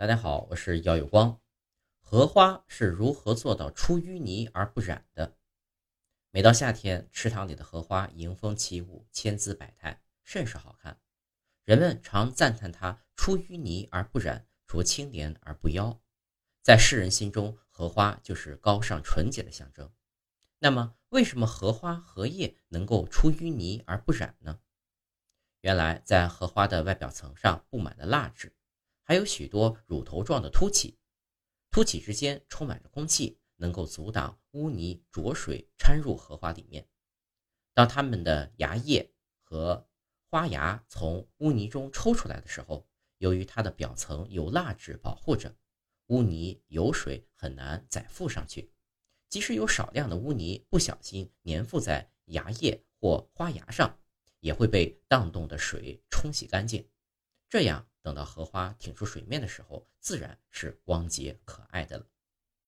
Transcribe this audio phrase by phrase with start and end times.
[0.00, 1.38] 大家好，我是姚有光。
[2.00, 5.36] 荷花是如何做到出淤泥而不染的？
[6.30, 10.98] 每到夏天，池塘里的荷花迎风起舞，千姿百态，甚是好看。
[11.66, 16.00] 人们常赞叹它出淤泥而不染，濯清涟而不妖。
[16.62, 19.92] 在世人心中，荷花就是高尚纯洁的象征。
[20.60, 24.60] 那么，为什么荷花荷叶能够出淤泥而不染呢？
[25.60, 28.54] 原来，在荷花的外表层上布满了蜡质。
[29.10, 30.96] 还有许多乳头状的凸起，
[31.72, 36.86] 凸起之间充满着空气，能够阻挡污泥浊水掺入荷花里面。
[37.74, 39.12] 当它们的芽叶
[39.42, 39.84] 和
[40.28, 42.86] 花芽从污泥中抽出来的时候，
[43.18, 45.52] 由于它的表层有蜡质保护着，
[46.06, 48.70] 污泥油水很难再附上去。
[49.28, 53.98] 即使有少量的污泥不小心粘附在芽叶或花芽上，
[54.38, 56.88] 也会被荡动的水冲洗干净。
[57.50, 57.86] 这样。
[58.02, 62.06] 等到荷花挺出水面的时候，自然是光洁可爱的了。